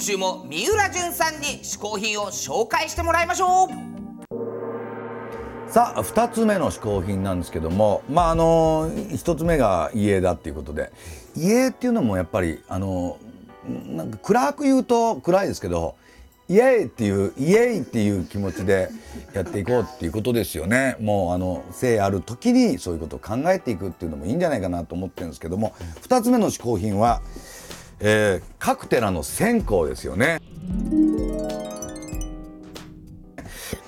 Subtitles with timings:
[0.00, 3.68] 今週も三浦淳さんに嗜好品を紹介してもらいましょう。
[5.70, 10.90] さあ2つ目の嗜好品なんですけどもまああの1つ目が家だっていうことで。
[11.36, 13.18] 家っていうのもやっぱりあの
[13.68, 15.96] なんか暗く言うと暗いですけど
[16.48, 18.88] イエーイっていうイエーイっていう気持ちで
[19.34, 20.96] やっていこうっていうことですよね。
[20.98, 25.74] もうあの生ある時にそういうことを考えていくっていうのもいいんじゃないかなと思ってるんですけども
[26.08, 27.20] 2つ目の嗜好品は、
[28.00, 30.40] えー、各寺の線香ですよね。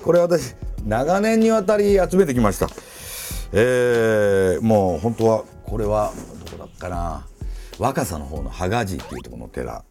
[0.03, 2.67] これ私長年にわたり集めてきました。
[3.53, 6.13] えー、もう本当はこれは
[6.45, 7.25] どこだっかな。
[7.79, 9.83] 若狭の方の羽賀寺っていうところの寺。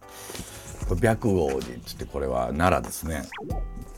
[0.89, 3.23] これ白王寺っつってこれは奈良ですね。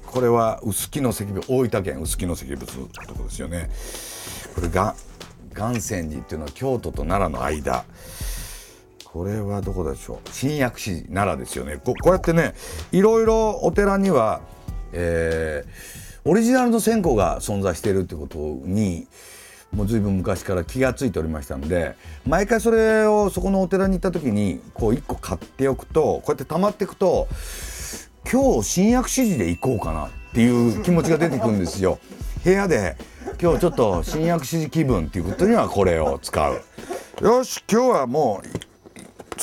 [0.06, 3.68] これは臼杵の石仏大分県臼杵の石仏ってとこですよね。
[4.54, 4.94] これが
[5.54, 7.84] 岩泉寺っていうのは京都と奈良の間。
[9.14, 10.28] これはどこでしょう？
[10.32, 12.52] 新薬師奈良ですよねここうやってね
[12.90, 14.40] いろいろお寺には、
[14.92, 19.06] えー、オリジナルの線香が存在しているってことに
[19.70, 21.94] もう随分昔から気が付いておりましたので
[22.26, 27.28] 毎回それをそこのお寺に行った時にこう1個買っておくとこうやって溜まっていくと
[28.28, 32.00] 今日新薬師寺で行こうかなっていう気持ちが出てくるんですよ。
[32.42, 32.96] 部屋で
[33.40, 36.60] 今日ちょっと新薬師寺気分っていうことにはこれを使う。
[37.22, 38.48] よし今日はもう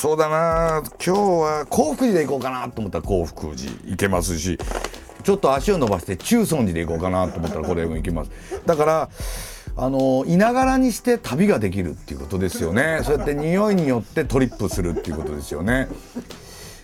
[0.01, 4.57] そうだな今日は幸福寺で行こうかなと思ったら幸福寺行けますし
[5.23, 8.31] ちょっと足を伸ばして中尊寺で行こうかなと思ったらこれも行けます。
[8.65, 9.09] だから
[9.77, 15.87] あのいながらにして旅ができるっていうことですよねそうやって匂いによってトリップするっていうことですよね。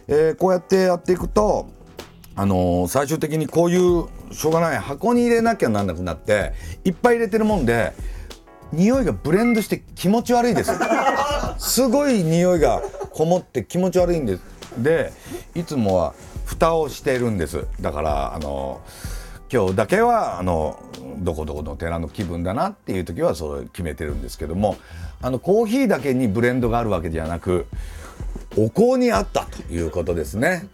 [0.08, 1.72] えー、こうやってやっていくと
[2.36, 6.54] あのー、最終的にこういうしょうがない箱に入れなきゃなんなくなって
[6.86, 7.94] いっぱい入れてるもんで
[8.72, 10.72] 匂いがブレンドして気持ち悪いです
[11.58, 12.84] すごい匂いが
[13.18, 14.44] こもって気持ち悪いんです
[14.78, 15.12] で
[15.56, 16.14] いつもは
[16.46, 17.66] 蓋をしているんです。
[17.82, 19.18] だからあのー
[19.50, 20.78] 今日だけはあの
[21.20, 24.76] どこどこの寺の気分だなっていう時はそれ決めてるんですけども
[25.22, 27.66] あのコーヒーだけにブレンドがあるわけじゃなく
[28.58, 30.68] お香にあったということですね。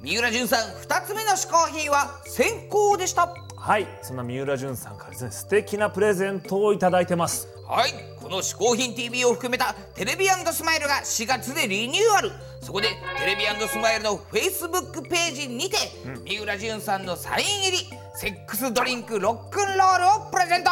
[0.00, 3.34] 三浦淳さん2つ目の嗜好品は線香でした。
[3.56, 7.48] はいそんな三浦淳さんからですね素敵なプレゼントをいただいてます。
[7.66, 7.90] はい。
[7.90, 7.96] こ
[8.32, 12.32] の嗜好品 TV を含めたテレビスマイルが4月でリニューアル。
[12.62, 12.88] そこで
[13.18, 15.76] テレビスマイルの Facebook ページにて、
[16.06, 17.78] うん、三浦淳さんのサイン入り
[18.14, 20.70] セックスドリンクロックンロールをプレゼント。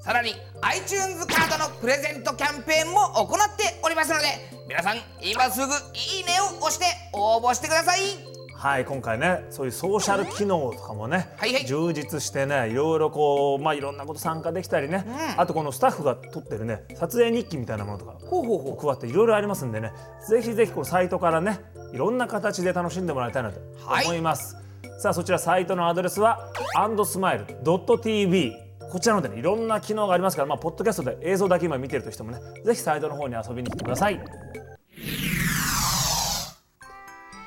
[0.00, 4.24] さらに iTunes カードのプレゼントキャンペーンも行っておりますので
[4.66, 18.76] 皆さん今すぐいいねを押して応募してくださいはい今回ねそういうソーシャル機能とかもね、はいはい、充実してねいろいろこうまあいろんなこと参加できたりね、うん、あとこのスタッフが撮ってるね撮影日記みたいなものとかほうほうほう。
[18.76, 19.92] 加わっていろいろありますんでね。
[20.28, 21.60] ぜひぜひこのサイトからね
[21.92, 23.60] いろんな形で楽しんでもらいたいなと
[24.04, 28.52] 思います、はい、さあそちらサイトのアドレスは andsmile.tv
[28.90, 34.20] こちらので、ね、いろんな機能がありますから、まあ、ポッドキャストで映像だけ今見てるとしてもねぜひサイトの方に遊びに来てください。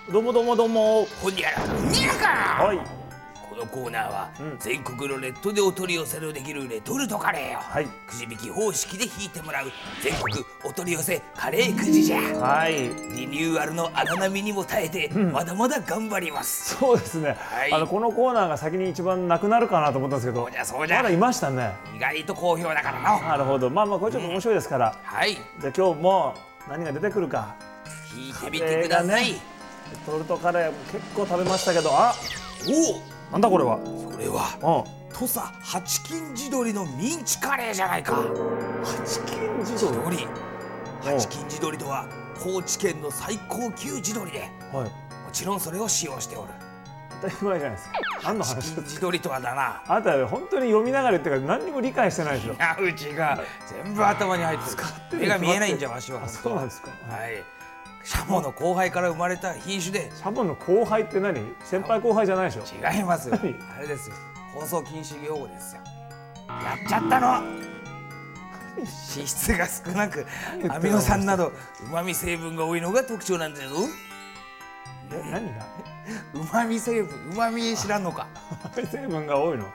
[0.10, 2.14] どうもどうもどうもほにゃらかにゃら。
[2.16, 2.78] かはい。
[3.50, 9.68] このコーナーは、うん、全国のネットでお取り寄せのできるレトルトカレーを、はい、くじ引き方式で引いてもらう
[10.02, 12.18] 全国お取り寄せカレーくじじゃ。
[12.18, 12.90] はい。
[13.16, 16.76] リニューアルの荒波にも耐えて、うん、まだまだ頑張ります。
[16.78, 20.98] そうですね、はい、あのこのコーナーが先に一番なくなるかなと思ったんですけどそうじゃそうじゃ。
[20.98, 21.74] まだいましたね。
[21.96, 23.70] 意外と好評だからななるほど。
[23.70, 26.34] まあまあこれちょっと面白いですから、うん、はいじゃあ今日も
[26.68, 27.56] 何が出てくるか。
[28.14, 29.36] 引いてみてください、
[30.06, 31.90] トルトカレー結構食べましたけど。
[31.92, 32.14] あ
[32.68, 33.80] おおなんだこれは？
[34.12, 38.16] それは土佐八金地鶏のミンチカレーじゃないか。
[38.84, 40.28] 八金地鶏？
[41.02, 41.78] 八金地鶏。
[41.78, 42.08] とは
[42.44, 44.40] 高知県の最高級地鶏で、
[44.74, 44.92] はい、も
[45.32, 46.50] ちろんそれを使用しておる。
[47.22, 48.00] 当たり前じゃないですか。
[48.24, 48.74] 何の話？
[48.84, 49.84] 地鶏とはだな。
[49.88, 52.54] あなた本当に読みながら言ってから何にも理解してないでしょ。
[52.54, 53.40] いやうちが
[53.84, 55.22] 全部頭に入ってる。
[55.22, 56.90] 目が見えないんじゃわしはそうなんですか。
[57.10, 57.44] はい
[58.04, 60.12] シャモの後輩から生まれた品種で。
[60.16, 61.40] シャモの後輩って何？
[61.64, 62.64] 先輩後輩じゃないでしょ。
[62.94, 63.36] 違いますよ。
[63.36, 64.16] あれですよ。
[64.54, 65.82] 放送禁止用語ですよ。
[66.48, 67.28] やっちゃったの。
[68.78, 70.26] 脂質が少なく
[70.70, 71.54] アミノ酸などう
[71.92, 73.70] まみ成分が多いのが特徴なんだよ
[75.10, 75.66] 何が？
[76.34, 78.28] うまみ成分うまみ知らんのか。
[78.52, 79.66] うまみ成分が多いの？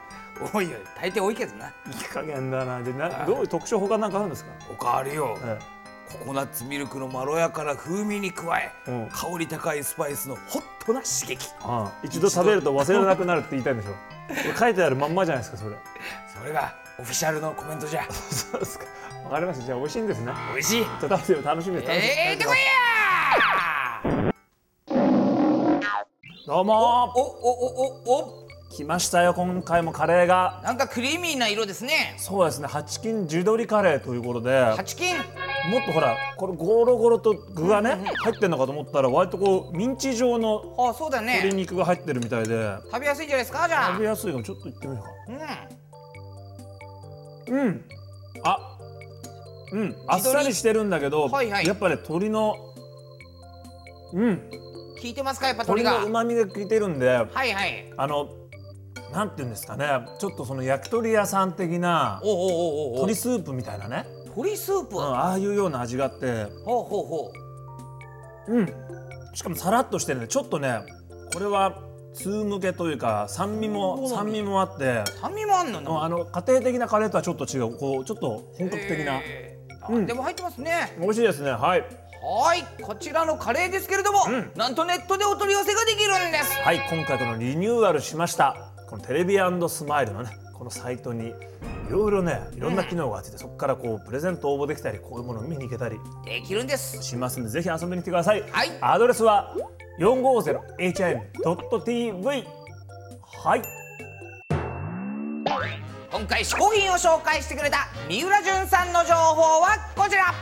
[0.52, 0.79] 多いよ。
[1.00, 1.69] 大抵多いけどな。
[1.69, 2.82] いい加減だな。
[2.82, 4.50] でなどういう特徴他なんかあるんですか？
[4.76, 5.76] 他あるよ、ええ
[6.11, 13.93] ココナッツミルクのまろやかな風味に加え、うん、香り高いスパイスのホットな刺激、うん、一度食べると忘れなくなるって言いたいんでしょ。
[14.58, 15.76] 書いてあるまんまじゃないですかそれ。
[16.38, 18.05] それがオフィシャルのコメントじゃ。
[18.11, 18.87] そうですか。
[19.25, 19.67] わかりました。
[19.67, 20.32] じゃあ美味しいんですね。
[20.53, 20.87] 美味しい。
[21.00, 21.91] 食べて楽しみです。
[21.91, 22.67] えー、てこいや
[26.47, 28.47] どうもおおおおお。
[28.70, 30.61] 来ましたよ今回もカレーが。
[30.62, 32.14] なんかクリーミーな色ですね。
[32.19, 32.69] そうですね。
[32.69, 34.64] ハチキン地鶏カレーということで。
[34.64, 35.17] ハチキン
[35.70, 42.76] もっとほらこれゴロゴロと具がね、入ってんのかと思ったら割とこうミンチ状のあそうだ鶏ね肉が入ってるみたいで。
[42.93, 43.67] 食べやすいんじゃないですか？
[43.69, 43.88] じゃあ。
[43.93, 44.44] 食べやすいかも。
[44.44, 45.11] ちょっといってみようか。
[47.49, 47.58] うん。
[47.58, 47.85] うん。
[48.44, 48.79] あ。
[49.73, 49.97] うん。
[50.06, 51.67] あっさりしてるんだけど、はいはい。
[51.67, 52.55] やっぱり鶏の
[54.12, 54.50] うん。
[55.03, 55.49] 聞いてますか？
[55.49, 55.91] やっぱ鳥が。
[55.91, 57.93] 鶏の旨味が効いてるんではいはい。
[57.97, 58.29] あの
[59.12, 59.87] なんていうんですかね。
[60.19, 64.05] ちょっとその焼き鳥屋さん的なおおおおお鶏スープみたいなね、
[64.36, 66.44] 鶏スープ、うん、ああいうような味があって。
[66.64, 67.32] ほうほうほ
[68.48, 68.54] う。
[68.54, 68.66] うん。
[69.34, 70.28] しかもさらっとしてるね。
[70.28, 70.80] ちょっとね
[71.32, 71.82] これは
[72.14, 75.04] 通向けというか酸味も酸味もあって。
[75.20, 77.76] 酸味もあんのうんあの家庭的なカレーとはちょっと違う。
[77.76, 79.20] こうちょっと本格的な、
[79.88, 80.06] うん。
[80.06, 80.96] でも入ってますね。
[81.00, 81.50] 美味しいですね。
[81.50, 81.84] はい。
[82.22, 82.82] はい。
[82.82, 84.20] こちらのカレーですけれども、
[84.56, 86.58] なんとネットでお取り寄せができるんです。
[86.60, 86.80] はい。
[86.90, 88.72] 今回このリニューアルしました。
[88.88, 89.36] このテレビ
[89.68, 91.34] スマイルのねこのサイトに
[91.88, 97.00] いろいろねいろんな機能があってて、そこからこうプレゼント応募できたりこういうものを見に行けたりできるんです。
[97.02, 98.70] しますんでぜひ遊びに来てください、はい。
[98.80, 99.54] アドレスは
[100.00, 102.44] 450him.tv
[103.44, 103.62] はい。
[106.10, 110.34] 今回試行品を紹介してくれた三浦淳さんの情報はこちら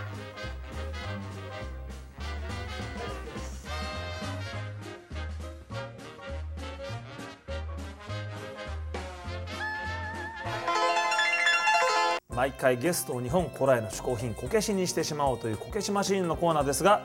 [12.34, 17.02] 毎回ゲストを日本古来の嗜好品こけしにしてしまおうというこけしマシーンのコーナーですが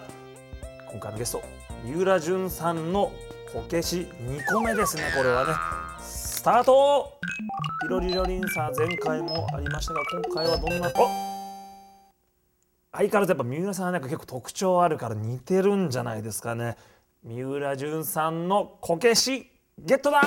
[0.91, 1.43] 今回のゲスト
[1.83, 3.11] 三浦淳さんの
[3.53, 5.03] こけし2個目ですね。
[5.15, 5.53] これはね
[5.99, 7.19] スタート。
[7.81, 10.91] ピロリロリンさ前回もありましたが今回はどんなお
[12.91, 16.75] 相変わらずやっぱ三浦さんはなんか結構特徴あるから似てるんじゃないですかね。
[17.23, 20.21] 三浦淳さんのこけしゲットだ。